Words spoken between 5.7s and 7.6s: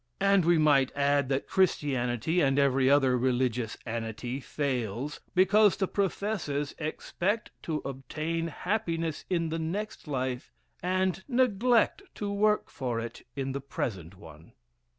the professors expect